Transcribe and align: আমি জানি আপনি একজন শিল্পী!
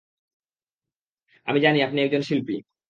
আমি 1.47 1.59
জানি 1.59 1.79
আপনি 1.83 1.99
একজন 2.01 2.21
শিল্পী! 2.21 2.55